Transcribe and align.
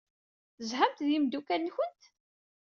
Tezhamt 0.57 1.03
ed 1.03 1.07
yimeddukal-nwent? 1.11 2.01